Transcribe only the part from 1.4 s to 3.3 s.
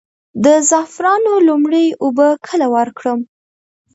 لومړۍ اوبه کله ورکړم؟